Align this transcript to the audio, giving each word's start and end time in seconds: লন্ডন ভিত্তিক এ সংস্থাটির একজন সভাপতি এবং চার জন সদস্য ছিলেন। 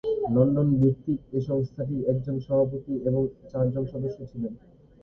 লন্ডন 0.33 0.69
ভিত্তিক 0.81 1.19
এ 1.33 1.39
সংস্থাটির 1.49 2.01
একজন 2.11 2.35
সভাপতি 2.39 2.93
এবং 3.05 3.21
চার 3.51 3.65
জন 3.73 3.83
সদস্য 3.93 4.19
ছিলেন। 4.31 4.53